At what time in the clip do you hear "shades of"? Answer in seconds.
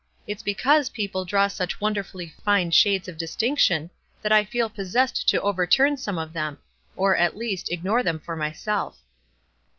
2.71-3.19